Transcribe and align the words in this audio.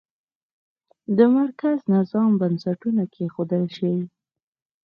د 1.17 1.19
مرکزي 1.37 1.85
نظام 1.95 2.31
بنسټونه 2.41 3.03
کېښودل 3.13 3.63
شي. 3.77 3.95